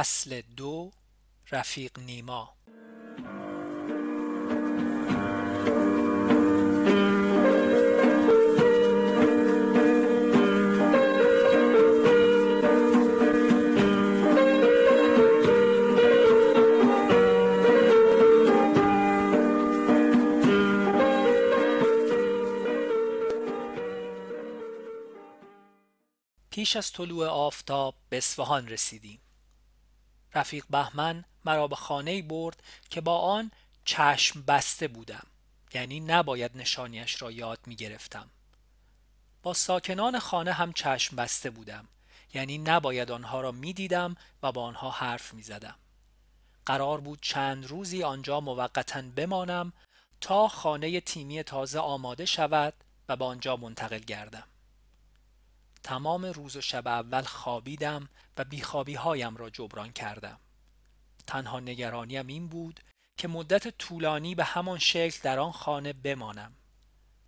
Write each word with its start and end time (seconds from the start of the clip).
فصل 0.00 0.40
دو 0.56 0.92
رفیق 1.52 1.98
نیما. 1.98 2.54
پیش 26.50 26.76
از 26.76 26.92
طلوع 26.92 27.26
آفتاب 27.26 27.94
به 28.08 28.16
اصفهان 28.16 28.68
رسیدیم. 28.68 29.20
رفیق 30.34 30.64
بهمن 30.70 31.24
مرا 31.44 31.68
به 31.68 31.76
خانه 31.76 32.22
برد 32.22 32.62
که 32.90 33.00
با 33.00 33.18
آن 33.18 33.50
چشم 33.84 34.42
بسته 34.42 34.88
بودم. 34.88 35.26
یعنی 35.74 36.00
نباید 36.00 36.56
نشانیش 36.56 37.22
را 37.22 37.30
یاد 37.30 37.58
می 37.66 37.76
گرفتم 37.76 38.30
با 39.42 39.54
ساکنان 39.54 40.18
خانه 40.18 40.52
هم 40.52 40.72
چشم 40.72 41.16
بسته 41.16 41.50
بودم. 41.50 41.88
یعنی 42.34 42.58
نباید 42.58 43.10
آنها 43.10 43.40
را 43.40 43.52
می 43.52 43.72
دیدم 43.72 44.14
و 44.42 44.52
با 44.52 44.62
آنها 44.62 44.90
حرف 44.90 45.34
می 45.34 45.42
زدم. 45.42 45.74
قرار 46.66 47.00
بود 47.00 47.18
چند 47.22 47.66
روزی 47.66 48.02
آنجا 48.02 48.40
موقتا 48.40 49.02
بمانم 49.16 49.72
تا 50.20 50.48
خانه 50.48 51.00
تیمی 51.00 51.42
تازه 51.42 51.78
آماده 51.78 52.24
شود 52.24 52.74
و 53.08 53.16
به 53.16 53.24
آنجا 53.24 53.56
منتقل 53.56 53.98
گردم. 53.98 54.44
تمام 55.82 56.24
روز 56.24 56.56
و 56.56 56.60
شب 56.60 56.88
اول 56.88 57.22
خوابیدم 57.22 58.08
و 58.36 58.44
بیخوابی 58.44 58.94
هایم 58.94 59.36
را 59.36 59.50
جبران 59.50 59.92
کردم. 59.92 60.40
تنها 61.26 61.60
نگرانیم 61.60 62.26
این 62.26 62.48
بود 62.48 62.80
که 63.16 63.28
مدت 63.28 63.68
طولانی 63.68 64.34
به 64.34 64.44
همان 64.44 64.78
شکل 64.78 65.20
در 65.22 65.38
آن 65.38 65.52
خانه 65.52 65.92
بمانم. 65.92 66.56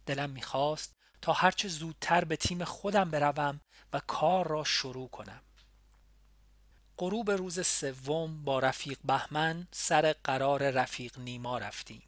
دلم 0.06 0.30
می‌خواست 0.30 0.92
تا 1.22 1.32
هرچه 1.32 1.68
زودتر 1.68 2.24
به 2.24 2.36
تیم 2.36 2.64
خودم 2.64 3.10
بروم 3.10 3.60
و 3.92 4.00
کار 4.00 4.48
را 4.48 4.64
شروع 4.64 5.08
کنم. 5.08 5.42
غروب 6.98 7.30
روز 7.30 7.66
سوم 7.66 8.44
با 8.44 8.58
رفیق 8.58 8.98
بهمن 9.04 9.68
سر 9.70 10.14
قرار 10.24 10.70
رفیق 10.70 11.18
نیما 11.18 11.58
رفتیم. 11.58 12.02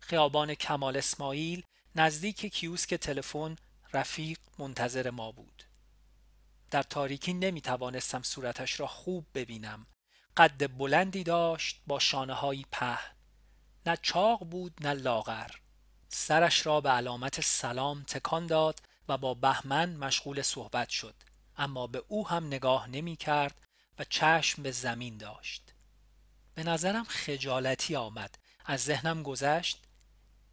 خیابان 0.00 0.54
کمال 0.54 0.96
اسماعیل 0.96 1.62
نزدیک 1.94 2.46
کیوسک 2.46 2.94
تلفن 2.94 3.56
رفیق 3.92 4.38
منتظر 4.58 5.10
ما 5.10 5.32
بود. 5.32 5.64
در 6.70 6.82
تاریکی 6.82 7.32
نمی 7.32 7.60
توانستم 7.60 8.22
صورتش 8.22 8.80
را 8.80 8.86
خوب 8.86 9.26
ببینم. 9.34 9.86
قد 10.36 10.76
بلندی 10.78 11.24
داشت 11.24 11.80
با 11.86 11.98
شانه 11.98 12.34
هایی 12.34 12.66
پهن. 12.72 13.16
نه 13.86 13.96
چاق 14.02 14.44
بود 14.44 14.74
نه 14.80 14.92
لاغر. 14.92 15.50
سرش 16.08 16.66
را 16.66 16.80
به 16.80 16.90
علامت 16.90 17.40
سلام 17.40 18.02
تکان 18.02 18.46
داد 18.46 18.80
و 19.08 19.18
با 19.18 19.34
بهمن 19.34 19.96
مشغول 19.96 20.42
صحبت 20.42 20.88
شد. 20.88 21.14
اما 21.56 21.86
به 21.86 22.04
او 22.08 22.28
هم 22.28 22.46
نگاه 22.46 22.88
نمی 22.88 23.16
کرد 23.16 23.66
و 23.98 24.04
چشم 24.04 24.62
به 24.62 24.70
زمین 24.70 25.16
داشت. 25.16 25.72
به 26.54 26.62
نظرم 26.64 27.04
خجالتی 27.04 27.96
آمد. 27.96 28.38
از 28.64 28.80
ذهنم 28.80 29.22
گذشت 29.22 29.82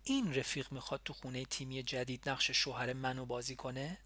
این 0.09 0.33
رفیق 0.33 0.71
می‌خواد 0.71 1.01
تو 1.05 1.13
خونه 1.13 1.45
تیمی 1.45 1.83
جدید 1.83 2.29
نقش 2.29 2.51
شوهر 2.51 2.93
منو 2.93 3.25
بازی 3.25 3.55
کنه؟ 3.55 3.97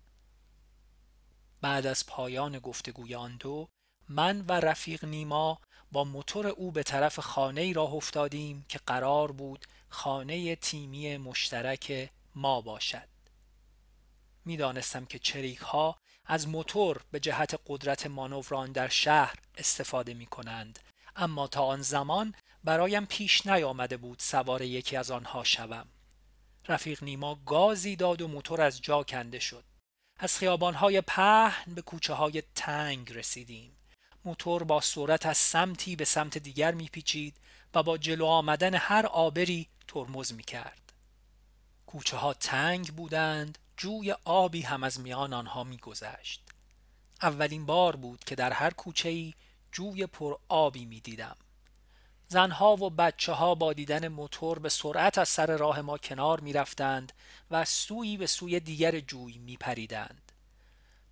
بعد 1.62 1.86
از 1.86 2.06
پایان 2.06 2.60
گفتگوی 2.60 3.16
آن 3.16 3.38
دو 3.38 3.68
من 4.10 4.42
و 4.42 4.52
رفیق 4.52 5.06
نیما 5.06 5.62
با 5.92 6.04
موتور 6.04 6.48
او 6.48 6.72
به 6.72 6.84
طرف 6.84 7.20
خانه 7.20 7.62
ای 7.62 7.74
راه 7.74 7.94
افتادیم 7.94 8.66
که 8.70 8.80
قرار 8.86 9.32
بود 9.32 9.66
خانه 9.90 10.56
تیمی 10.56 11.18
مشترک 11.18 12.10
ما 12.36 12.62
باشد 12.62 13.08
می‌دانستم 14.46 15.06
که 15.06 15.20
چریک 15.20 15.60
ها 15.60 15.98
از 16.26 16.48
موتور 16.48 17.02
به 17.12 17.20
جهت 17.20 17.60
قدرت 17.68 18.08
مانوران 18.08 18.72
در 18.72 18.88
شهر 18.88 19.36
استفاده 19.58 20.14
می 20.14 20.26
کنند 20.26 20.80
اما 21.16 21.48
تا 21.48 21.66
آن 21.66 21.82
زمان 21.82 22.36
برایم 22.64 23.06
پیش 23.06 23.48
نیامده 23.48 23.98
بود 23.98 24.20
سوار 24.20 24.62
یکی 24.62 24.98
از 24.98 25.12
آنها 25.12 25.44
شوم. 25.44 25.88
رفیق 26.68 27.04
نیما 27.04 27.36
گازی 27.46 27.96
داد 27.96 28.22
و 28.22 28.28
موتور 28.28 28.62
از 28.62 28.82
جا 28.82 29.04
کنده 29.04 29.40
شد. 29.40 29.64
از 30.20 30.38
خیابانهای 30.38 31.02
پهن 31.02 31.74
به 31.74 31.82
کوچه 31.82 32.14
های 32.14 32.44
تنگ 32.56 33.14
رسیدیم. 33.14 33.72
موتور 34.26 34.64
با 34.64 34.82
سرعت 34.82 35.26
از 35.26 35.38
سمتی 35.38 35.96
به 35.96 36.06
سمت 36.06 36.38
دیگر 36.38 36.74
میپیچید 36.74 37.38
و 37.74 37.84
با 37.84 37.98
جلو 37.98 38.26
آمدن 38.26 38.76
هر 38.76 39.06
آبری 39.06 39.68
ترمز 39.88 40.34
می‌کرد. 40.34 40.94
کوچه 41.86 42.18
ها 42.18 42.34
تنگ 42.34 42.88
بودند، 42.88 43.58
جوی 43.78 44.12
آبی 44.26 44.62
هم 44.62 44.84
از 44.84 45.00
میان 45.00 45.34
آنها 45.34 45.64
میگذشت. 45.64 46.42
اولین 47.22 47.66
بار 47.66 47.96
بود 47.96 48.24
که 48.24 48.36
در 48.36 48.52
هر 48.52 48.70
کوچه 48.70 49.10
ای 49.10 49.34
جوی 49.72 50.06
پر 50.06 50.38
آبی 50.48 50.86
می‌دیدم. 50.86 51.38
زنها 52.32 52.76
و 52.76 52.90
بچه 52.90 53.34
ها 53.34 53.56
با 53.56 53.74
دیدن 53.74 54.08
موتور 54.08 54.60
به 54.60 54.70
سرعت 54.70 55.18
از 55.18 55.30
سر 55.30 55.58
راه 55.58 55.82
ما 55.82 55.98
کنار 55.98 56.40
می 56.40 56.54
رفتند 56.54 57.14
و 57.52 57.66
سوی 57.66 58.18
به 58.18 58.28
سوی 58.28 58.60
دیگر 58.60 59.00
جوی 59.00 59.38
می 59.38 59.58
پریدند. 59.58 60.32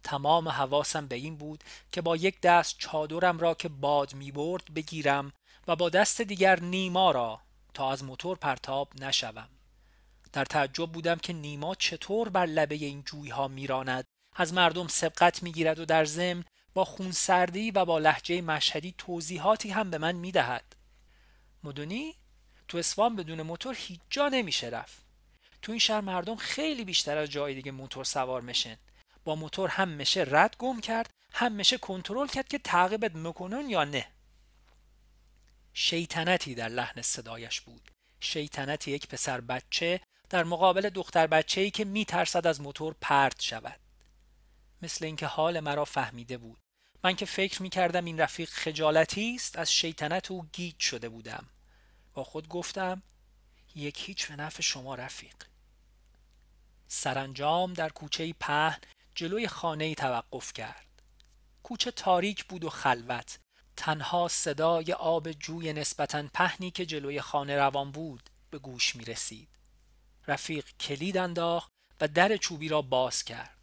تمام 0.03 0.49
حواسم 0.49 1.07
به 1.07 1.15
این 1.15 1.35
بود 1.35 1.63
که 1.91 2.01
با 2.01 2.15
یک 2.15 2.41
دست 2.41 2.75
چادرم 2.77 3.39
را 3.39 3.53
که 3.53 3.69
باد 3.69 4.13
می 4.13 4.31
برد 4.31 4.73
بگیرم 4.73 5.33
و 5.67 5.75
با 5.75 5.89
دست 5.89 6.21
دیگر 6.21 6.59
نیما 6.59 7.11
را 7.11 7.39
تا 7.73 7.91
از 7.91 8.03
موتور 8.03 8.37
پرتاب 8.37 8.89
نشوم. 9.01 9.49
در 10.33 10.45
تعجب 10.45 10.91
بودم 10.91 11.15
که 11.15 11.33
نیما 11.33 11.75
چطور 11.75 12.29
بر 12.29 12.45
لبه 12.45 12.75
این 12.75 13.03
جوی 13.03 13.29
ها 13.29 13.47
میراند 13.47 14.05
از 14.35 14.53
مردم 14.53 14.87
سبقت 14.87 15.43
می‌گیرد 15.43 15.79
و 15.79 15.85
در 15.85 16.05
ضمن 16.05 16.43
با 16.73 16.85
خونسردی 16.85 17.71
و 17.71 17.85
با 17.85 17.99
لحجه 17.99 18.41
مشهدی 18.41 18.95
توضیحاتی 18.97 19.69
هم 19.69 19.89
به 19.89 19.97
من 19.97 20.15
می‌دهد 20.15 20.75
مدونی 21.63 22.15
تو 22.67 22.77
اسفان 22.77 23.15
بدون 23.15 23.41
موتور 23.41 23.75
هیچ 23.79 23.99
جا 24.09 24.29
نمیشه 24.29 24.67
رفت. 24.67 25.01
تو 25.61 25.71
این 25.71 25.79
شهر 25.79 26.01
مردم 26.01 26.35
خیلی 26.35 26.85
بیشتر 26.85 27.17
از 27.17 27.29
جای 27.29 27.55
دیگه 27.55 27.71
موتور 27.71 28.05
سوار 28.05 28.41
مشن 28.41 28.77
با 29.23 29.35
موتور 29.35 29.69
هم 29.69 29.87
میشه 29.87 30.25
رد 30.27 30.55
گم 30.59 30.79
کرد 30.79 31.09
هم 31.33 31.51
میشه 31.51 31.77
کنترل 31.77 32.27
کرد 32.27 32.47
که 32.47 32.57
تعقیبت 32.57 33.15
می‌کنن 33.15 33.69
یا 33.69 33.83
نه. 33.83 34.07
شیطنتی 35.73 36.55
در 36.55 36.69
لحن 36.69 37.01
صدایش 37.01 37.61
بود. 37.61 37.91
شیطنت 38.19 38.87
یک 38.87 39.07
پسر 39.07 39.41
بچه 39.41 40.01
در 40.29 40.43
مقابل 40.43 40.89
دختر 40.89 41.27
بچه 41.27 41.61
ای 41.61 41.71
که 41.71 41.85
میترسد 41.85 42.47
از 42.47 42.61
موتور 42.61 42.95
پرت 43.01 43.41
شود. 43.41 43.79
مثل 44.81 45.05
اینکه 45.05 45.25
حال 45.25 45.59
مرا 45.59 45.85
فهمیده 45.85 46.37
بود. 46.37 46.57
من 47.03 47.15
که 47.15 47.25
فکر 47.25 47.61
می 47.61 47.69
کردم 47.69 48.05
این 48.05 48.19
رفیق 48.19 48.49
خجالتی 48.49 49.35
است 49.35 49.57
از 49.57 49.73
شیطنت 49.73 50.31
او 50.31 50.45
گیج 50.53 50.79
شده 50.79 51.09
بودم. 51.09 51.45
با 52.13 52.23
خود 52.23 52.47
گفتم 52.47 53.03
یک 53.75 54.09
هیچ 54.09 54.27
به 54.27 54.35
نفع 54.35 54.61
شما 54.61 54.95
رفیق. 54.95 55.35
سرانجام 56.87 57.73
در 57.73 57.89
کوچه 57.89 58.33
پهن 58.33 58.79
جلوی 59.15 59.47
خانه 59.47 59.95
توقف 59.95 60.53
کرد. 60.53 60.85
کوچه 61.63 61.91
تاریک 61.91 62.45
بود 62.45 62.63
و 62.63 62.69
خلوت. 62.69 63.39
تنها 63.77 64.27
صدای 64.27 64.93
آب 64.93 65.31
جوی 65.31 65.73
نسبتا 65.73 66.27
پهنی 66.33 66.71
که 66.71 66.85
جلوی 66.85 67.21
خانه 67.21 67.55
روان 67.55 67.91
بود 67.91 68.29
به 68.49 68.59
گوش 68.59 68.95
می 68.95 69.05
رسید 69.05 69.49
رفیق 70.27 70.65
کلید 70.79 71.17
انداخت 71.17 71.71
و 72.01 72.07
در 72.07 72.37
چوبی 72.37 72.69
را 72.69 72.81
باز 72.81 73.23
کرد. 73.23 73.58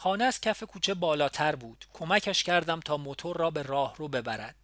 خانه 0.00 0.24
از 0.24 0.40
کف 0.40 0.62
کوچه 0.62 0.94
بالاتر 0.94 1.56
بود. 1.56 1.84
کمکش 1.92 2.44
کردم 2.44 2.80
تا 2.80 2.96
موتور 2.96 3.36
را 3.36 3.50
به 3.50 3.62
راه 3.62 3.96
رو 3.96 4.08
ببرد. 4.08 4.56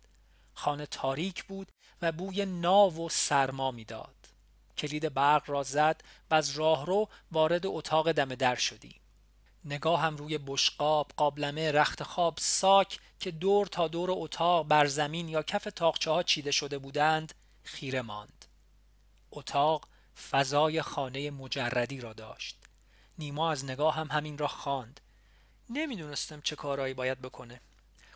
خانه 0.54 0.86
تاریک 0.86 1.44
بود 1.44 1.72
و 2.02 2.12
بوی 2.12 2.46
ناو 2.46 3.06
و 3.06 3.08
سرما 3.08 3.70
می‌داد. 3.70 4.14
کلید 4.78 5.14
برق 5.14 5.50
را 5.50 5.62
زد 5.62 6.00
و 6.30 6.34
از 6.34 6.50
راهرو 6.50 7.08
وارد 7.32 7.66
اتاق 7.66 8.12
دم 8.12 8.34
در 8.34 8.54
شدیم. 8.54 9.00
نگاهم 9.64 10.16
روی 10.16 10.38
بشقاب 10.38 11.10
قابلمه 11.16 11.72
رخت 11.72 12.02
خواب 12.02 12.38
ساک 12.40 12.98
که 13.20 13.30
دور 13.30 13.66
تا 13.66 13.88
دور 13.88 14.08
اتاق 14.12 14.66
بر 14.66 14.86
زمین 14.86 15.28
یا 15.28 15.42
کف 15.42 15.64
تاقچه 15.64 16.10
ها 16.10 16.22
چیده 16.22 16.50
شده 16.50 16.78
بودند 16.78 17.34
خیره 17.62 18.02
ماند. 18.02 18.44
اتاق 19.30 19.88
فضای 20.30 20.82
خانه 20.82 21.30
مجردی 21.30 22.00
را 22.00 22.12
داشت. 22.12 22.56
نیما 23.18 23.50
از 23.50 23.64
نگاه 23.64 23.94
هم 23.94 24.08
همین 24.10 24.38
را 24.38 24.48
خواند. 24.48 25.00
نمی‌دونستم 25.70 26.40
چه 26.40 26.56
کارهایی 26.56 26.94
باید 26.94 27.20
بکنه. 27.20 27.60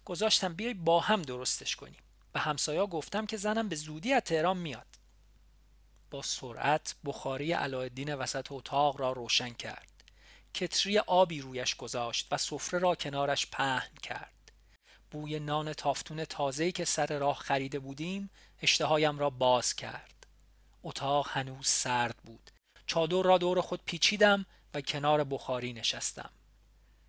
گذاشتم 0.05 0.55
بیای 0.55 0.75
با 0.75 1.01
هم 1.01 1.23
درستش 1.23 1.77
کنیم. 1.77 2.01
و 2.35 2.39
همسایا 2.39 2.87
گفتم 2.87 3.27
که 3.27 3.37
زنم 3.37 3.69
به 3.69 3.77
زودی 3.77 4.13
از 4.13 4.23
تهران 4.23 4.57
میاد. 4.57 4.87
با 6.11 6.23
سرعت 6.23 6.95
بخاری 7.05 7.53
علایالدین 7.53 8.15
وسط 8.15 8.47
اتاق 8.51 9.01
را 9.01 9.13
روشن 9.13 9.51
کرد. 9.51 10.05
کتری 10.55 10.99
آبی 10.99 11.41
رویش 11.41 11.75
گذاشت 11.75 12.27
و 12.31 12.37
سفره 12.37 12.79
را 12.79 12.95
کنارش 12.95 13.47
پهن 13.47 13.95
کرد. 14.03 14.53
بوی 15.11 15.39
نان 15.39 15.73
تافتون 15.73 16.25
تازه‌ای 16.25 16.73
که 16.73 16.85
سر 16.85 17.19
راه 17.19 17.37
خریده 17.37 17.79
بودیم 17.79 18.31
اشتهایم 18.63 19.19
را 19.19 19.31
باز 19.31 19.75
کرد. 19.75 20.27
اتاق 20.83 21.29
هنوز 21.31 21.69
سرد 21.69 22.17
بود. 22.17 22.51
چادر 22.87 23.23
را 23.23 23.39
دور 23.39 23.61
خود 23.61 23.81
پیچیدم 23.85 24.47
و 24.75 24.81
کنار 24.81 25.25
بخاری 25.25 25.73
نشستم. 25.73 26.31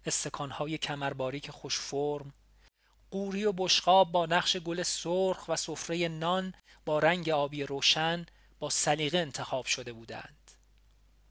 استکانهای 0.05 0.77
کمرباری 0.77 1.41
خوش 1.49 1.79
فرم 1.79 2.33
قوری 3.11 3.45
و 3.45 3.51
بشقاب 3.51 4.11
با 4.11 4.25
نقش 4.25 4.57
گل 4.57 4.83
سرخ 4.83 5.49
و 5.49 5.55
سفره 5.55 6.07
نان 6.07 6.53
با 6.85 6.99
رنگ 6.99 7.29
آبی 7.29 7.63
روشن 7.63 8.25
با 8.59 8.69
سلیقه 8.69 9.17
انتخاب 9.17 9.65
شده 9.65 9.93
بودند. 9.93 10.51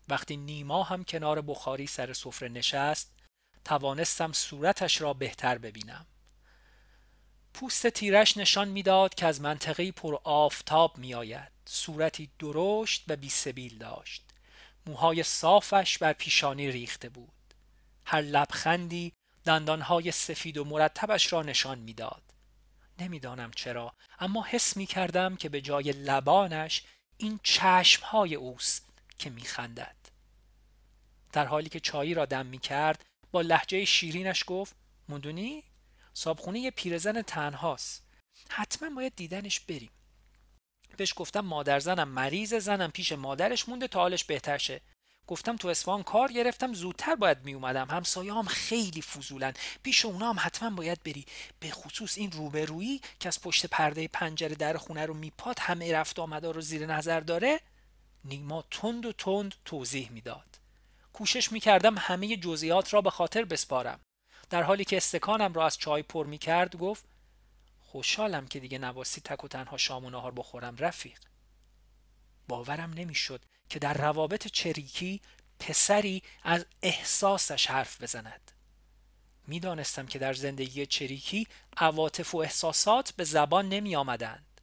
وقتی 0.09 0.37
نیما 0.37 0.83
هم 0.83 1.05
کنار 1.05 1.41
بخاری 1.41 1.87
سر 1.87 2.13
سفره 2.13 2.49
نشست 2.49 3.13
توانستم 3.65 4.33
صورتش 4.33 5.01
را 5.01 5.13
بهتر 5.13 5.59
ببینم. 5.59 6.07
پوست 7.55 7.87
تیرش 7.87 8.37
نشان 8.37 8.69
می‌داد 8.69 9.15
که 9.15 9.27
از 9.27 9.41
منطقه 9.41 9.93
پر 9.93 10.19
آفتاب 10.25 10.99
میآید. 10.99 11.53
صورتی 11.67 12.31
درشت 12.39 13.05
و 13.09 13.17
بیسبیل 13.17 13.79
داشت. 13.79 14.25
موهای 14.87 15.23
صافش 15.23 15.99
بر 15.99 16.13
پیشانی 16.13 16.71
ریخته 16.71 17.09
بود. 17.09 17.33
هر 18.11 18.21
لبخندی 18.21 19.13
دندانهای 19.45 20.13
سفید 20.13 20.59
و 20.59 20.65
مرتبش 20.65 21.33
را 21.33 21.43
نشان 21.43 21.79
می‌داد. 21.79 22.23
نمی‌دانم 22.99 23.51
چرا 23.51 23.95
اما 24.19 24.45
حس 24.45 24.77
می 24.77 24.87
کردم 24.87 25.37
که 25.37 25.49
به 25.49 25.61
جای 25.61 25.93
لبانش 25.93 26.83
این 27.17 27.41
چشمهای 27.43 28.35
اوست 28.35 28.89
که 29.19 29.31
میخندد. 29.31 29.97
در 31.33 31.47
حالی 31.47 31.69
که 31.69 31.81
چایی 31.81 32.15
را 32.15 32.27
دم 32.27 32.47
می 32.47 32.59
کرد 32.59 33.05
با 33.33 33.41
لحجه 33.41 33.85
شیرینش 33.85 34.45
گفت 34.47 34.77
مندونی 35.09 35.65
صابخونه 36.15 36.61
یه 36.61 36.71
پیرزن 36.71 37.23
تنهاست. 37.23 38.05
حتما 38.51 38.91
باید 38.91 39.17
دیدنش 39.17 39.61
بریم. 39.61 39.91
بهش 40.97 41.13
گفتم 41.17 41.41
مادر 41.41 41.81
زنم 41.81 42.09
مریض 42.09 42.55
زنم 42.55 42.91
پیش 42.91 43.13
مادرش 43.13 43.69
مونده 43.69 43.89
تا 43.89 44.01
حالش 44.01 44.25
بهتر 44.25 44.59
شه. 44.59 44.81
گفتم 45.29 45.57
تو 45.57 45.69
اسفان 45.69 46.03
کار 46.03 46.33
گرفتم 46.33 46.73
زودتر 46.73 47.15
باید 47.15 47.45
می 47.45 47.55
اومدم 47.55 48.03
هم 48.15 48.43
خیلی 48.43 49.03
فضولن. 49.03 49.55
پیش 49.83 50.05
اونا 50.05 50.33
هم 50.33 50.37
حتما 50.41 50.71
باید 50.71 51.03
بری. 51.03 51.27
به 51.61 51.71
خصوص 51.71 52.19
این 52.19 52.33
روبرویی 52.33 53.01
که 53.21 53.29
از 53.29 53.41
پشت 53.41 53.67
پرده 53.67 54.09
پنجره 54.09 54.55
در 54.55 54.77
خونه 54.77 55.07
رو 55.07 55.15
میپاد 55.15 55.59
همه 55.59 55.93
رفت 55.93 56.19
آمدا 56.19 56.51
رو 56.51 56.61
زیر 56.61 56.87
نظر 56.87 57.21
داره 57.21 57.61
نیما 58.25 58.65
تند 58.71 59.07
و 59.07 59.13
تند 59.13 59.55
توضیح 59.65 60.11
می‌داد. 60.11 60.59
کوشش 61.13 61.53
می‌کردم 61.53 61.99
همه 61.99 62.37
جزئیات 62.37 62.95
را 62.95 63.01
به 63.01 63.11
خاطر 63.11 63.45
بسپارم. 63.45 64.01
در 64.51 64.63
حالی 64.63 64.85
که 64.85 64.97
استکانم 64.97 65.53
را 65.53 65.67
از 65.67 65.79
چای 65.79 66.03
پر 66.03 66.27
می‌کرد 66.27 66.77
گفت 66.77 67.05
خوشحالم 67.81 68.47
که 68.49 68.61
دیگه 68.61 68.79
نواسی 68.79 69.21
تک 69.21 69.45
و 69.45 69.49
تنها 69.49 69.77
شام 69.77 70.05
و 70.05 70.11
نهار 70.11 70.33
بخورم 70.33 70.77
رفیق. 70.77 71.19
باورم 72.49 72.93
نمی‌شد 72.93 73.45
که 73.69 73.79
در 73.79 73.95
روابط 73.95 74.49
چریکی 74.49 75.21
پسری 75.61 76.23
از 76.43 76.67
احساسش 76.83 77.67
حرف 77.67 78.03
بزند. 78.03 78.53
می‌دانستم 79.47 80.07
که 80.07 80.19
در 80.19 80.33
زندگی 80.33 80.87
چریکی 80.87 81.47
عواطف 81.77 82.35
و 82.35 82.39
احساسات 82.39 83.13
به 83.13 83.25
زبان 83.25 83.69
نمی 83.69 83.97
آمدند 83.97 84.61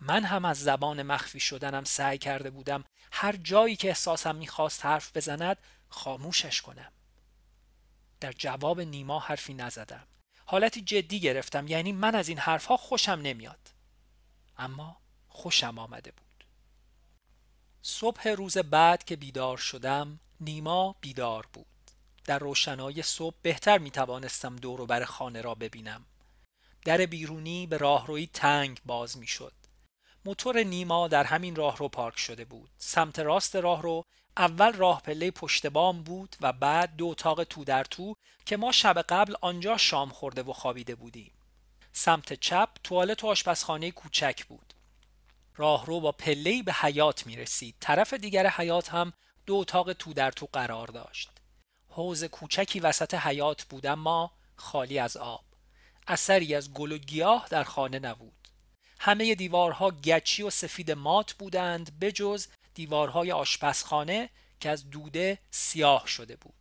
من 0.00 0.24
هم 0.24 0.44
از 0.44 0.60
زبان 0.60 1.02
مخفی 1.02 1.40
شدنم 1.40 1.84
سعی 1.84 2.18
کرده 2.18 2.50
بودم 2.50 2.84
هر 3.12 3.36
جایی 3.36 3.76
که 3.76 3.88
احساسم 3.88 4.36
می‌خواست 4.36 4.84
حرف 4.84 5.16
بزند 5.16 5.56
خاموشش 5.88 6.60
کنم. 6.60 6.92
در 8.20 8.32
جواب 8.32 8.80
نیما 8.80 9.18
حرفی 9.18 9.54
نزدم. 9.54 10.06
حالتی 10.46 10.80
جدی 10.80 11.20
گرفتم 11.20 11.68
یعنی 11.68 11.92
من 11.92 12.14
از 12.14 12.28
این 12.28 12.38
حرفها 12.38 12.76
خوشم 12.76 13.20
نمیاد. 13.22 13.70
اما 14.58 14.96
خوشم 15.28 15.78
آمده 15.78 16.10
بود. 16.10 16.29
صبح 17.82 18.28
روز 18.28 18.58
بعد 18.58 19.04
که 19.04 19.16
بیدار 19.16 19.56
شدم 19.56 20.20
نیما 20.40 20.94
بیدار 21.00 21.46
بود. 21.52 21.66
در 22.24 22.38
روشنای 22.38 23.02
صبح 23.02 23.36
بهتر 23.42 23.78
می 23.78 23.90
توانستم 23.90 24.56
دور 24.56 24.86
بر 24.86 25.04
خانه 25.04 25.40
را 25.40 25.54
ببینم. 25.54 26.04
در 26.84 27.06
بیرونی 27.06 27.66
به 27.66 27.76
راهروی 27.76 28.26
تنگ 28.26 28.80
باز 28.84 29.18
می 29.18 29.26
شد 29.26 29.52
موتور 30.24 30.62
نیما 30.62 31.08
در 31.08 31.24
همین 31.24 31.56
راهرو 31.56 31.88
پارک 31.88 32.18
شده 32.18 32.44
بود. 32.44 32.70
سمت 32.78 33.18
راست 33.18 33.56
راهرو 33.56 34.04
اول 34.36 34.72
راه 34.72 35.02
پله 35.02 35.30
پشت 35.30 35.66
بام 35.66 36.02
بود 36.02 36.36
و 36.40 36.52
بعد 36.52 36.96
دو 36.96 37.06
اتاق 37.06 37.44
تو 37.44 37.64
در 37.64 37.84
تو 37.84 38.14
که 38.46 38.56
ما 38.56 38.72
شب 38.72 38.98
قبل 39.08 39.34
آنجا 39.40 39.76
شام 39.76 40.08
خورده 40.08 40.42
و 40.42 40.52
خوابیده 40.52 40.94
بودیم. 40.94 41.32
سمت 41.92 42.32
چپ 42.32 42.68
توالت 42.84 43.24
و 43.24 43.26
آشپزخانه 43.26 43.90
کوچک 43.90 44.44
بود. 44.44 44.69
راهرو 45.56 46.00
با 46.00 46.12
پله‌ای 46.12 46.62
به 46.62 46.72
حیات 46.72 47.26
می 47.26 47.36
رسید 47.36 47.76
طرف 47.80 48.12
دیگر 48.12 48.46
حیات 48.46 48.88
هم 48.88 49.12
دو 49.46 49.54
اتاق 49.54 49.92
تو 49.92 50.12
در 50.12 50.30
تو 50.30 50.48
قرار 50.52 50.86
داشت. 50.86 51.30
حوز 51.88 52.24
کوچکی 52.24 52.80
وسط 52.80 53.14
حیات 53.14 53.64
بود 53.64 53.86
اما 53.86 54.32
خالی 54.56 54.98
از 54.98 55.16
آب. 55.16 55.44
اثری 56.08 56.54
از 56.54 56.72
گل 56.72 56.92
و 56.92 56.98
گیاه 56.98 57.46
در 57.50 57.64
خانه 57.64 57.98
نبود. 57.98 58.48
همه 59.00 59.34
دیوارها 59.34 59.90
گچی 59.90 60.42
و 60.42 60.50
سفید 60.50 60.90
مات 60.90 61.32
بودند 61.32 61.98
بجز 62.00 62.46
دیوارهای 62.74 63.32
آشپزخانه 63.32 64.30
که 64.60 64.70
از 64.70 64.90
دوده 64.90 65.38
سیاه 65.50 66.06
شده 66.06 66.36
بود. 66.36 66.54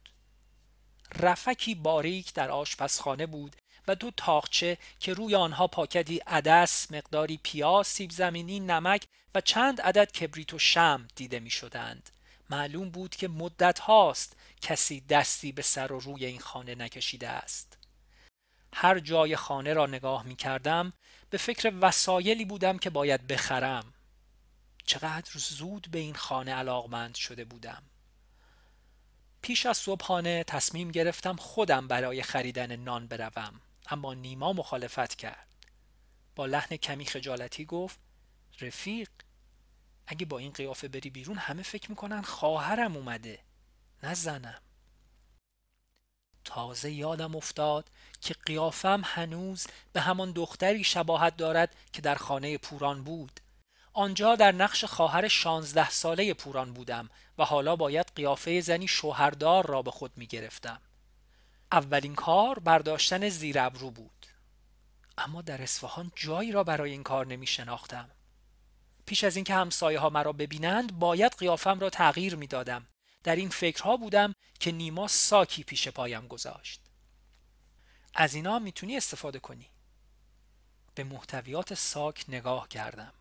رفکی 1.16 1.76
باریک 1.76 2.34
در 2.34 2.52
آشپزخانه 2.52 3.26
بود 3.26 3.56
و 3.90 3.96
دو 3.96 4.12
تاقچه 4.12 4.78
که 5.00 5.14
روی 5.14 5.36
آنها 5.36 5.68
پاکتی 5.68 6.18
عدس، 6.18 6.92
مقداری 6.92 7.40
پیاز، 7.44 7.88
سیب 7.88 8.12
زمینی، 8.12 8.60
نمک 8.60 9.06
و 9.36 9.42
چند 9.42 9.82
عدد 9.82 10.12
کبریت 10.12 10.54
و 10.54 10.60
شم 10.60 11.08
دیده 11.16 11.40
می 11.40 11.50
شدند. 11.50 12.10
معلوم 12.50 12.90
بود 12.90 13.16
که 13.16 13.28
مدت 13.28 13.80
هاست 13.80 14.36
کسی 14.62 15.02
دستی 15.02 15.52
به 15.52 15.62
سر 15.62 15.92
و 15.92 16.00
روی 16.00 16.26
این 16.26 16.40
خانه 16.40 16.76
نکشیده 16.76 17.30
است. 17.30 17.78
هر 18.74 19.00
جای 19.00 19.36
خانه 19.36 19.74
را 19.74 19.86
نگاه 19.86 20.24
می 20.24 20.36
کردم 20.36 20.94
به 21.30 21.38
فکر 21.38 21.74
وسایلی 21.82 22.46
بودم 22.46 22.78
که 22.78 22.90
باید 22.90 23.28
بخرم. 23.28 23.94
چقدر 24.86 25.32
زود 25.36 25.88
به 25.92 26.00
این 26.00 26.16
خانه 26.16 26.54
علاقمند 26.54 27.16
شده 27.16 27.46
بودم. 27.46 27.84
پیش 29.42 29.66
از 29.66 29.78
صبحانه 29.78 30.44
تصمیم 30.44 30.92
گرفتم 30.92 31.36
خودم 31.36 31.88
برای 31.88 32.24
خریدن 32.24 32.76
نان 32.76 33.08
بروم 33.08 33.62
اما 33.90 34.14
نیما 34.14 34.54
مخالفت 34.54 35.16
کرد. 35.16 35.48
با 36.36 36.46
لحن 36.46 36.78
کمی 36.78 37.06
خجالتی 37.06 37.66
گفت 37.66 38.00
رفیق 38.62 39.10
اگه 40.08 40.26
با 40.26 40.38
این 40.38 40.52
قیافه 40.52 40.88
بری 40.88 41.10
بیرون 41.10 41.38
همه 41.38 41.64
فکر 41.64 41.90
می‌کنن 41.90 42.22
خواهرم 42.22 42.96
اومده 42.96 43.40
نه 44.04 44.14
زنم. 44.14 44.62
تازه 46.44 46.92
یادم 46.92 47.36
افتاد 47.36 47.90
که 48.22 48.36
قیافم 48.46 49.02
هنوز 49.06 49.68
به 49.94 50.02
همان 50.02 50.32
دختری 50.32 50.84
شباهت 50.84 51.38
دارد 51.38 51.76
که 51.94 52.02
در 52.02 52.16
خانه 52.16 52.58
پوران 52.58 53.04
بود. 53.04 53.40
آنجا 53.94 54.36
در 54.36 54.52
نقش 54.52 54.86
خواهر 54.86 55.28
شانزده 55.28 55.90
ساله 55.90 56.34
پوران 56.34 56.74
بودم 56.74 57.10
و 57.38 57.46
حالا 57.46 57.76
باید 57.76 58.12
قیافه 58.16 58.62
زنی 58.62 58.88
شوهردار 58.88 59.68
را 59.68 59.82
به 59.82 59.92
خود 59.92 60.12
می 60.18 60.28
گرفتم. 60.28 60.82
اولین 61.72 62.16
کار 62.16 62.60
برداشتن 62.60 63.30
زیر 63.30 63.60
ابرو 63.60 63.92
بود. 63.92 64.26
اما 65.18 65.42
در 65.42 65.62
اصفهان 65.62 66.12
جایی 66.16 66.52
را 66.52 66.64
برای 66.64 66.92
این 66.92 67.04
کار 67.04 67.28
نمی 67.28 67.48
شناختم. 67.48 68.10
پیش 69.06 69.24
از 69.24 69.36
اینکه 69.36 69.54
همسایه 69.54 70.00
ها 70.00 70.10
مرا 70.10 70.34
ببینند 70.34 71.00
باید 71.00 71.36
قیافم 71.38 71.80
را 71.80 71.90
تغییر 71.90 72.36
می 72.36 72.48
دادم. 72.48 72.88
در 73.24 73.36
این 73.36 73.50
فکرها 73.50 73.98
بودم 73.98 74.34
که 74.60 74.72
نیما 74.72 75.08
ساکی 75.08 75.64
پیش 75.64 75.88
پایم 75.88 76.28
گذاشت. 76.28 76.82
از 78.14 78.34
اینا 78.34 78.60
می‌تونی 78.60 78.98
استفاده 78.98 79.40
کنی. 79.40 79.70
به 80.96 81.04
محتویات 81.04 81.74
ساک 81.74 82.26
نگاه 82.28 82.68
کردم. 82.68 83.14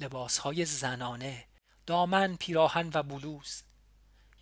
لباسهای 0.00 0.64
زنانه 0.64 1.44
دامن 1.86 2.36
پیراهن 2.36 2.90
و 2.94 3.02
بلوز 3.02 3.62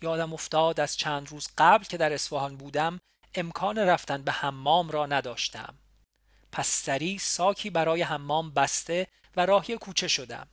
یادم 0.01 0.33
افتاد 0.33 0.79
از 0.79 0.97
چند 0.97 1.29
روز 1.29 1.47
قبل 1.57 1.83
که 1.83 1.97
در 1.97 2.13
اصفهان 2.13 2.57
بودم 2.57 2.99
امکان 3.35 3.77
رفتن 3.77 4.21
به 4.21 4.31
حمام 4.31 4.89
را 4.89 5.05
نداشتم. 5.05 5.75
پس 6.51 6.67
سری 6.67 7.17
ساکی 7.17 7.69
برای 7.69 8.01
حمام 8.01 8.51
بسته 8.51 9.07
و 9.35 9.45
راهی 9.45 9.77
کوچه 9.77 10.07
شدم. 10.07 10.47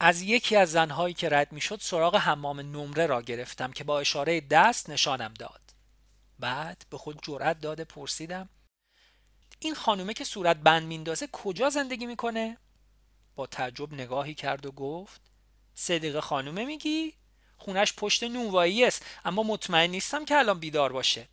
از 0.00 0.22
یکی 0.22 0.56
از 0.56 0.72
زنهایی 0.72 1.14
که 1.14 1.28
رد 1.28 1.52
می‌شد 1.52 1.80
سراغ 1.80 2.16
حمام 2.16 2.60
نمره 2.60 3.06
را 3.06 3.22
گرفتم 3.22 3.72
که 3.72 3.84
با 3.84 4.00
اشاره 4.00 4.40
دست 4.40 4.90
نشانم 4.90 5.34
داد. 5.34 5.60
بعد 6.38 6.84
به 6.90 6.98
خود 6.98 7.18
جرأت 7.22 7.60
داده 7.60 7.84
پرسیدم 7.84 8.48
این 9.60 9.74
خانومه 9.74 10.14
که 10.14 10.24
صورت 10.24 10.56
بند 10.56 10.86
میندازه 10.86 11.28
کجا 11.32 11.70
زندگی 11.70 12.06
می‌کنه؟ 12.06 12.56
با 13.36 13.46
تعجب 13.46 13.92
نگاهی 13.92 14.34
کرد 14.34 14.66
و 14.66 14.72
گفت 14.72 15.20
صدیق 15.74 16.20
خانومه 16.20 16.64
میگی؟ 16.64 17.14
خونش 17.56 17.92
پشت 17.96 18.22
نونوایی 18.22 18.84
است 18.84 19.06
اما 19.24 19.42
مطمئن 19.42 19.90
نیستم 19.90 20.24
که 20.24 20.38
الان 20.38 20.58
بیدار 20.58 20.92
باشه. 20.92 21.28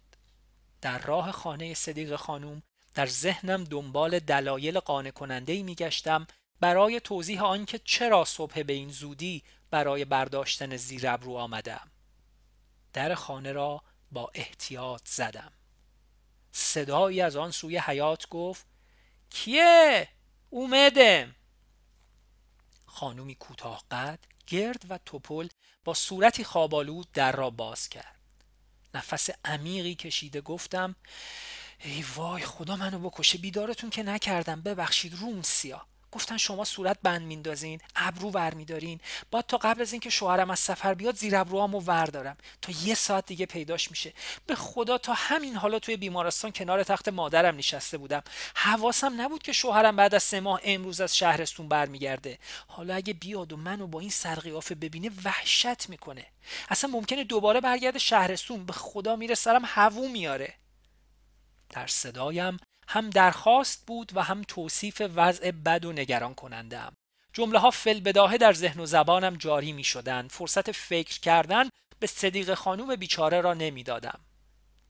در 0.81 0.97
راه 0.97 1.31
خانه 1.31 1.73
صدیق 1.73 2.15
خانوم 2.15 2.63
در 2.95 3.05
ذهنم 3.05 3.63
دنبال 3.63 4.19
دلایل 4.19 4.79
قانع 4.79 5.11
کننده 5.11 5.53
ای 5.53 5.63
میگشتم 5.63 6.27
برای 6.59 6.99
توضیح 6.99 7.43
آنکه 7.43 7.79
چرا 7.79 8.25
صبح 8.25 8.63
به 8.63 8.73
این 8.73 8.89
زودی 8.89 9.43
برای 9.71 10.05
برداشتن 10.05 10.77
زیر 10.77 11.07
ابرو 11.07 11.37
آمدم. 11.37 11.91
در 12.93 13.15
خانه 13.15 13.51
را 13.51 13.81
با 14.11 14.31
احتیاط 14.33 15.01
زدم. 15.05 15.51
صدایی 16.51 17.21
از 17.21 17.35
آن 17.35 17.51
سوی 17.51 17.77
حیات 17.77 18.29
گفت 18.29 18.65
کیه؟ 19.29 20.07
اومدم. 20.49 21.35
خانومی 22.85 23.35
کوتاه 23.35 23.83
قد 23.91 24.19
گرد 24.47 24.85
و 24.89 24.99
توپل 25.05 25.47
با 25.83 25.93
صورتی 25.93 26.43
خوابالود 26.43 27.11
در 27.11 27.31
را 27.31 27.49
باز 27.49 27.89
کرد. 27.89 28.14
نفس 28.95 29.29
عمیقی 29.45 29.95
کشیده 29.95 30.41
گفتم 30.41 30.95
ای 31.83 32.05
وای 32.15 32.43
خدا 32.43 32.75
منو 32.75 33.09
بکشه 33.09 33.37
بیدارتون 33.37 33.89
که 33.89 34.03
نکردم 34.03 34.61
ببخشید 34.61 35.13
روم 35.19 35.41
سیاه. 35.41 35.87
گفتن 36.15 36.37
شما 36.37 36.63
صورت 36.63 36.97
بند 37.03 37.21
میندازین 37.21 37.79
ابرو 37.95 38.31
ور 38.31 38.53
میدارین. 38.53 38.99
بعد 39.31 39.45
تا 39.47 39.57
قبل 39.57 39.81
از 39.81 39.93
اینکه 39.93 40.09
شوهرم 40.09 40.49
از 40.49 40.59
سفر 40.59 40.93
بیاد 40.93 41.15
زیر 41.15 41.35
ابروامو 41.35 41.79
ور 41.79 42.05
دارم. 42.05 42.37
تا 42.61 42.73
یه 42.83 42.95
ساعت 42.95 43.25
دیگه 43.25 43.45
پیداش 43.45 43.91
میشه. 43.91 44.13
به 44.45 44.55
خدا 44.55 44.97
تا 44.97 45.13
همین 45.13 45.55
حالا 45.55 45.79
توی 45.79 45.97
بیمارستان 45.97 46.51
کنار 46.51 46.83
تخت 46.83 47.09
مادرم 47.09 47.55
نشسته 47.55 47.97
بودم. 47.97 48.23
حواسم 48.55 49.21
نبود 49.21 49.43
که 49.43 49.51
شوهرم 49.51 49.95
بعد 49.95 50.15
از 50.15 50.23
سه 50.23 50.39
ماه 50.39 50.61
امروز 50.63 51.01
از 51.01 51.17
شهرستون 51.17 51.67
برمیگرده. 51.67 52.39
حالا 52.67 52.95
اگه 52.95 53.13
بیاد 53.13 53.53
و 53.53 53.57
منو 53.57 53.87
با 53.87 53.99
این 53.99 54.09
سرقیافه 54.09 54.75
ببینه 54.75 55.11
وحشت 55.25 55.89
می‌کنه. 55.89 56.25
اصلا 56.69 56.89
ممکنه 56.89 57.23
دوباره 57.23 57.61
برگرده 57.61 57.99
شهرستون. 57.99 58.65
به 58.65 58.73
خدا 58.73 59.15
میره 59.15 59.35
سرم 59.35 59.61
هوو 59.65 60.07
میاره. 60.07 60.53
در 61.69 61.87
صدایم 61.87 62.57
هم 62.87 63.09
درخواست 63.09 63.85
بود 63.85 64.11
و 64.15 64.23
هم 64.23 64.43
توصیف 64.47 65.01
وضع 65.15 65.51
بد 65.51 65.85
و 65.85 65.93
نگران 65.93 66.33
کننده 66.33 66.81
جمله 67.33 67.59
ها 67.59 67.71
فل 67.71 67.99
بداهه 67.99 68.37
در 68.37 68.53
ذهن 68.53 68.79
و 68.79 68.85
زبانم 68.85 69.35
جاری 69.35 69.71
می 69.71 69.83
شدن. 69.83 70.27
فرصت 70.27 70.71
فکر 70.71 71.19
کردن 71.19 71.69
به 71.99 72.07
صدیق 72.07 72.53
خانوم 72.53 72.95
بیچاره 72.95 73.41
را 73.41 73.53
نمی‌دادم. 73.53 74.19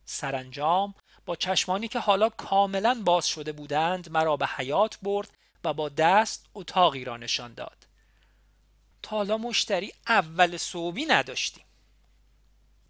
سرانجام 0.05 0.93
با 1.25 1.35
چشمانی 1.35 1.87
که 1.87 1.99
حالا 1.99 2.29
کاملا 2.29 3.01
باز 3.05 3.27
شده 3.27 3.51
بودند 3.51 4.11
مرا 4.11 4.37
به 4.37 4.47
حیات 4.47 4.97
برد 5.01 5.29
و 5.63 5.73
با 5.73 5.89
دست 5.89 6.45
اتاقی 6.53 7.05
را 7.05 7.17
نشان 7.17 7.53
داد. 7.53 7.87
تا 9.01 9.17
حالا 9.17 9.37
مشتری 9.37 9.93
اول 10.07 10.57
صوبی 10.57 11.05
نداشتیم. 11.05 11.65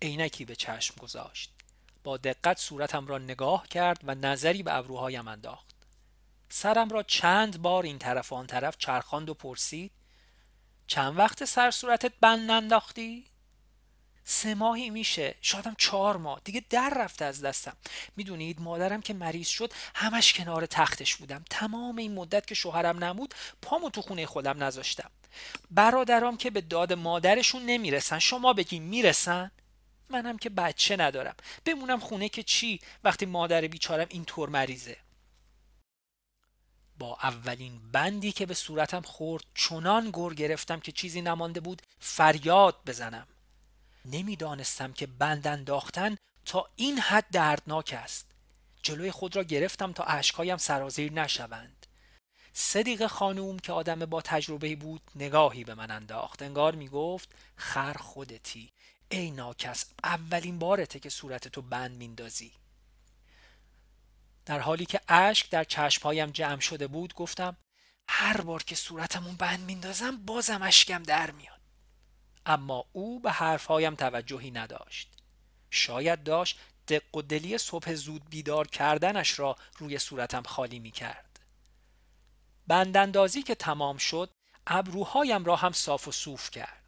عینکی 0.02 0.46
به 0.46 0.56
چشم 0.56 0.96
گذاشت. 1.00 1.55
با 2.06 2.18
دقت 2.18 2.60
صورتم 2.60 3.08
را 3.08 3.18
نگاه 3.18 3.68
کرد 3.68 4.00
و 4.04 4.16
نظری 4.16 4.64
به 4.64 4.74
ابروهایم 4.74 5.28
انداخت. 5.28 5.66
سرم 6.50 6.90
را 6.90 7.04
چند 7.04 7.62
بار 7.62 7.84
این 7.84 8.00
طرف 8.00 8.34
آن 8.34 8.48
طرف 8.48 8.78
چرخاند 8.78 9.30
و 9.30 9.34
پرسید 9.34 9.92
چند 10.88 11.18
وقت 11.18 11.46
سر 11.46 11.72
صورتت 11.72 12.12
بند 12.22 12.52
ننداختی؟ 12.52 13.26
سه 14.24 14.56
ماهی 14.56 14.90
میشه 14.90 15.36
شادم 15.42 15.76
چهار 15.78 16.18
ماه 16.18 16.42
دیگه 16.44 16.64
در 16.70 16.94
رفته 16.98 17.26
از 17.26 17.42
دستم. 17.42 17.78
می‌دونید 18.16 18.62
مادرم 18.62 19.02
که 19.02 19.14
مریض 19.14 19.48
شد 19.48 19.74
همش 19.96 20.34
کنار 20.34 20.66
تختش 20.66 21.16
بودم. 21.16 21.44
تمام 21.50 21.98
این 21.98 22.14
مدت 22.14 22.48
که 22.48 22.56
شوهرم 22.56 23.04
نمود 23.04 23.34
پامو 23.62 23.90
تو 23.90 24.02
خونه 24.02 24.26
خودم 24.26 24.64
نذاشتم. 24.64 25.12
برادرام 25.72 26.38
که 26.38 26.50
به 26.50 26.62
داد 26.62 26.94
مادرشون 26.94 27.66
نمی‌رسن 27.66 28.20
شما 28.20 28.54
بگیم 28.54 28.84
می‌رسن؟ 28.84 29.52
منم 30.10 30.38
که 30.38 30.50
بچه 30.50 30.96
ندارم. 30.96 31.36
بمونم 31.66 32.00
خونه 32.00 32.30
که 32.30 32.44
چی؟ 32.44 32.80
وقتی 33.04 33.26
مادر 33.26 33.62
بیچارم 33.62 34.08
اینطور 34.10 34.50
مریضه. 34.50 34.98
با 37.00 37.18
اولین 37.24 37.92
بندی 37.92 38.32
که 38.32 38.46
به 38.46 38.54
صورتم 38.54 39.02
خورد 39.02 39.44
چنان 39.56 40.12
گر 40.12 40.34
گرفتم 40.34 40.80
که 40.80 40.92
چیزی 40.92 41.22
نمانده 41.22 41.60
بود 41.60 41.82
فریاد 42.00 42.76
بزنم. 42.86 43.28
نمی‌دانستم 44.06 44.94
که 44.94 45.08
بند 45.08 45.48
انداختن 45.48 46.18
تا 46.46 46.70
این 46.76 47.00
حد 47.00 47.26
دردناک 47.32 47.96
است. 47.98 48.32
جلوی 48.84 49.12
خود 49.12 49.36
را 49.36 49.44
گرفتم 49.44 49.92
تا 49.94 50.04
اشکایم 50.04 50.58
سرازیر 50.58 51.12
نشوند. 51.12 51.86
صدیق 52.54 53.08
خانوم 53.08 53.60
که 53.60 53.74
آدم 53.74 54.00
با 54.00 54.22
تجربه 54.22 54.76
بود 54.76 55.02
نگاهی 55.16 55.64
به 55.64 55.74
من 55.74 55.92
انداخت. 55.92 56.42
انگار 56.42 56.76
می 56.76 56.88
گفت 56.88 57.30
خر 57.56 57.94
خودتی. 57.94 58.72
ای 59.10 59.32
ناکس 59.32 59.86
اولین 60.04 60.60
بارته 60.60 61.00
که 61.00 61.10
صورتتو 61.10 61.62
بند 61.62 61.98
میندازی 61.98 62.52
در 64.46 64.60
حالی 64.60 64.86
که 64.86 65.02
اشک 65.08 65.50
در 65.50 65.64
چشمهایم 65.64 66.32
جمع 66.32 66.60
شده 66.60 66.88
بود 66.88 67.14
گفتم 67.14 67.58
هر 68.08 68.42
بار 68.42 68.64
که 68.64 68.76
صورتمون 68.76 69.36
بند 69.36 69.60
میندازم 69.60 70.18
بازم 70.18 70.62
اشکم 70.62 71.04
در 71.04 71.32
میاد 71.32 71.60
اما 72.46 72.86
او 72.94 73.20
به 73.20 73.32
حرفهایم 73.32 73.96
توجهی 73.96 74.52
نداشت 74.52 75.10
شاید 75.70 76.24
داشت 76.24 76.60
دق 76.88 77.16
و 77.16 77.22
دلی 77.22 77.58
صبح 77.58 77.94
زود 77.94 78.30
بیدار 78.30 78.68
کردنش 78.68 79.40
را 79.40 79.56
روی 79.78 80.00
صورتم 80.00 80.44
خالی 80.44 80.80
می 80.80 80.92
کرد. 80.92 81.40
بنداندازی 82.68 83.44
که 83.44 83.56
تمام 83.56 83.98
شد 83.98 84.30
ابروهایم 84.68 85.46
را 85.46 85.56
هم 85.56 85.72
صاف 85.72 86.08
و 86.08 86.12
صوف 86.12 86.52
کرد. 86.52 86.85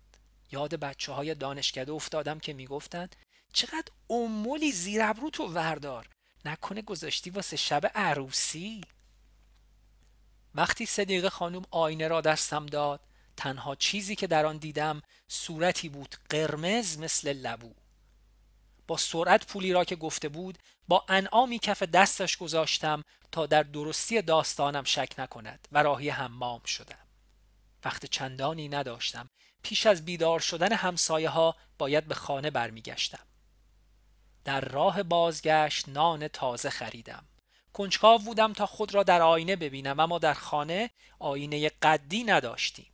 یاد 0.51 0.75
بچه 0.75 1.11
های 1.11 1.35
دانشکده 1.35 1.91
افتادم 1.91 2.39
که 2.39 2.53
می‌گفتند 2.53 3.15
چقدر 3.53 3.91
امولی 4.09 4.71
زیر 4.71 5.03
ابرو 5.03 5.29
تو 5.29 5.47
وردار. 5.47 6.09
نکنه 6.45 6.81
گذاشتی 6.81 7.29
واسه 7.29 7.57
شب 7.57 7.91
عروسی؟ 7.95 8.81
وقتی 10.55 10.85
صدیق 10.85 11.29
خانم 11.29 11.61
آینه 11.71 12.07
را 12.07 12.21
دستم 12.21 12.65
داد 12.65 12.99
تنها 13.37 13.75
چیزی 13.75 14.15
که 14.15 14.27
در 14.27 14.45
آن 14.45 14.57
دیدم 14.57 15.01
صورتی 15.27 15.89
بود 15.89 16.15
قرمز 16.29 16.97
مثل 16.97 17.33
لبو. 17.33 17.73
با 18.87 18.97
سرعت 18.97 19.45
پولی 19.45 19.73
را 19.73 19.85
که 19.85 19.95
گفته 19.95 20.29
بود 20.29 20.57
با 20.87 21.05
انعامی 21.09 21.59
کف 21.59 21.83
دستش 21.83 22.37
گذاشتم 22.37 23.03
تا 23.31 23.45
در 23.45 23.63
درستی 23.63 24.21
داستانم 24.21 24.83
شک 24.83 25.13
نکند 25.17 25.67
و 25.71 25.83
راهی 25.83 26.09
حمام 26.09 26.61
شدم. 26.65 27.07
وقت 27.85 28.05
چندانی 28.05 28.69
نداشتم 28.69 29.29
پیش 29.67 29.85
از 29.85 30.05
بیدار 30.05 30.39
شدن 30.39 30.73
همسایه 30.73 31.29
ها 31.29 31.55
باید 31.77 32.07
به 32.07 32.15
خانه 32.15 32.49
برمیگشتم. 32.49 33.25
در 34.45 34.61
راه 34.61 35.03
بازگشت 35.03 35.89
نان 35.89 36.27
تازه 36.27 36.69
خریدم. 36.69 37.25
کنجکاو 37.73 38.19
بودم 38.19 38.53
تا 38.53 38.65
خود 38.65 38.93
را 38.93 39.03
در 39.03 39.21
آینه 39.21 39.55
ببینم 39.55 39.99
اما 39.99 40.19
در 40.19 40.33
خانه 40.33 40.89
آینه 41.19 41.71
قدی 41.81 42.23
نداشتیم. 42.23 42.87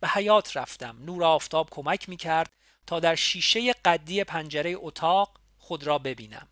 به 0.00 0.08
حیات 0.08 0.56
رفتم. 0.56 0.96
نور 1.00 1.24
آفتاب 1.24 1.68
کمک 1.70 2.08
می 2.08 2.16
کرد 2.16 2.50
تا 2.86 3.00
در 3.00 3.14
شیشه 3.14 3.72
قدی 3.72 4.24
پنجره 4.24 4.74
اتاق 4.76 5.40
خود 5.58 5.84
را 5.84 5.98
ببینم. 5.98 6.48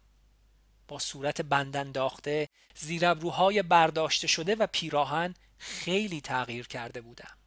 با 0.88 0.98
صورت 0.98 1.40
بند 1.40 1.76
انداخته 1.76 2.48
زیرابروهای 2.74 3.62
برداشته 3.62 4.26
شده 4.26 4.54
و 4.54 4.66
پیراهن 4.66 5.34
خیلی 5.58 6.20
تغییر 6.20 6.66
کرده 6.66 7.00
بودم. 7.00 7.37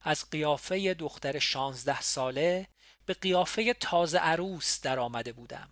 از 0.00 0.30
قیافه 0.30 0.94
دختر 0.94 1.38
شانزده 1.38 2.00
ساله 2.00 2.66
به 3.06 3.14
قیافه 3.14 3.74
تازه 3.74 4.18
عروس 4.18 4.80
در 4.80 4.98
آمده 4.98 5.32
بودم. 5.32 5.68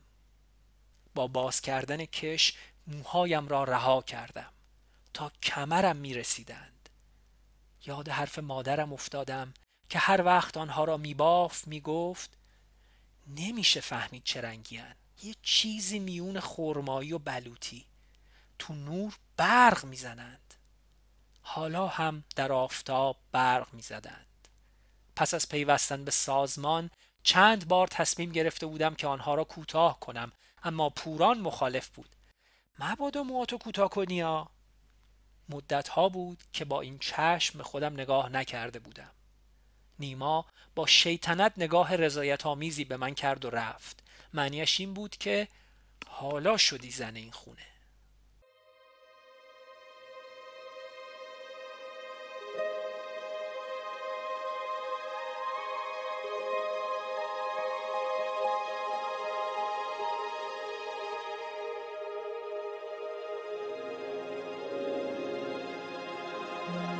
با 1.14 1.26
باز 1.26 1.61
کردن 1.61 2.04
کش 2.04 2.54
موهایم 2.87 3.49
را 3.49 3.64
رها 3.64 4.02
کردم 4.02 4.52
تا 5.14 5.33
کمرم 5.42 5.97
می 5.97 6.14
رسیدند 6.14 6.88
یاد 7.87 8.09
حرف 8.09 8.38
مادرم 8.38 8.92
افتادم 8.92 9.54
که 9.88 9.99
هر 9.99 10.23
وقت 10.23 10.56
آنها 10.56 10.85
را 10.85 10.97
می 10.97 11.14
باف 11.14 11.66
می 11.66 11.80
گفت 11.80 12.37
نمیشه 13.26 13.80
فهمید 13.80 14.25
چه 14.25 14.40
رنگی 14.40 14.83
یه 15.23 15.35
چیزی 15.42 15.99
میون 15.99 16.40
خرمایی 16.40 17.12
و 17.12 17.18
بلوطی. 17.18 17.85
تو 18.59 18.75
نور 18.75 19.18
برق 19.37 19.85
می‌زنند. 19.85 20.46
حالا 21.49 21.87
هم 21.87 22.25
در 22.37 22.53
آفتاب 22.53 23.17
برق 23.33 23.75
می 23.75 23.83
زدند. 23.83 24.49
پس 25.17 25.35
از 25.35 25.49
پیوستن 25.49 26.05
به 26.05 26.11
سازمان 26.11 26.91
چند 27.23 27.69
بار 27.69 27.87
تصمیم 27.87 28.33
گرفته 28.33 28.67
بودم 28.67 28.95
که 28.95 29.07
آنها 29.07 29.35
را 29.35 29.45
کوتاه 29.45 30.00
کنم 30.00 30.33
اما 30.62 30.91
پوران 30.91 31.38
مخالف 31.41 31.88
بود. 31.88 32.09
مبادا 32.79 33.23
مواتو 33.23 33.59
کوتاه 33.59 33.91
کنی 33.91 34.21
ها 34.21 34.50
مدت 35.49 35.88
ها 35.88 36.09
بود 36.09 36.45
که 36.53 36.65
با 36.65 36.81
این 36.81 36.99
چشم 36.99 37.62
خودم 37.62 37.93
نگاه 37.93 38.29
نکرده 38.29 38.79
بودم. 38.79 39.11
نیما 39.99 40.47
با 40.75 40.87
شیطنت 40.87 41.53
نگاه 41.57 41.97
رضایت 41.97 42.47
آمیزی 42.47 42.85
به 42.85 42.97
من 42.97 43.15
کرد 43.15 43.45
و 43.45 43.50
رفت. 43.50 44.03
معنیش 44.33 44.81
این 44.81 44.95
بود 44.95 45.17
که 45.17 45.49
حالا 46.07 46.57
شدی 46.57 46.91
زن 46.91 47.17
این 47.17 47.31
خونه. 47.31 47.75
Bye. 66.66 66.96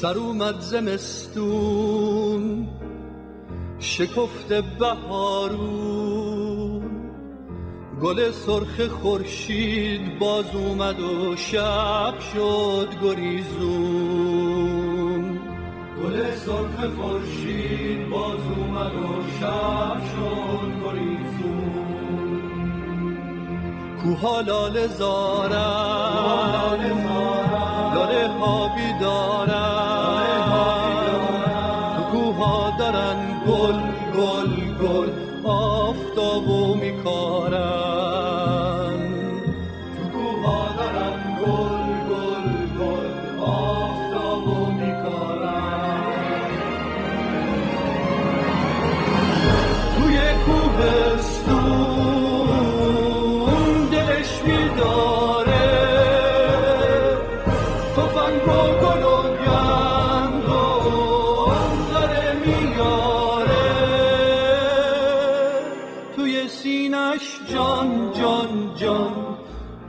سر 0.00 0.18
اومد 0.18 0.60
زمستون 0.60 2.68
شکفت 3.78 4.52
بهارون. 4.78 6.82
گل 8.02 8.30
سرخ 8.30 8.88
خورشید 8.88 10.18
باز 10.18 10.54
اومد 10.54 11.00
و 11.00 11.36
شب 11.36 12.14
شد 12.34 12.88
گریزون. 13.02 14.18
گل 16.02 16.34
سرخ 16.34 16.84
خورشید 16.96 18.08
باز 18.10 18.40
اومد 18.56 18.94
و 18.94 19.22
شب 19.40 20.00
شد 20.10 20.70
گریزون. 20.84 21.84
کوها 24.02 24.40
لاله 24.40 24.86
زارن. 24.86 25.52
لاله 27.94 28.28
ها 28.28 28.68
بیدارن. 28.76 29.77
گل 33.48 33.78
گل 34.16 34.50
گل 34.82 35.08
آفتابو 35.44 36.74
میکارن 36.74 38.47
سینش 66.46 67.40
جان 67.52 68.12
جان 68.12 68.74
جان. 68.76 69.12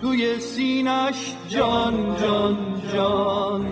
توی 0.01 0.39
سینش 0.39 1.35
جان 1.49 2.15
جان 2.21 2.57
جان. 2.93 3.65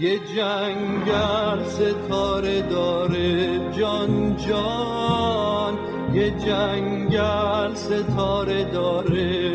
یه 0.00 0.18
جنگل 0.36 1.64
ستاره 1.64 2.62
داره 2.62 3.60
جان 3.78 4.36
جان. 4.36 5.78
یه 6.14 6.30
جنگل 6.30 7.74
ستاره 7.74 8.64
داره 8.64 9.49